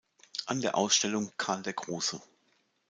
[0.47, 2.19] An der Ausstellung "Karl der Große.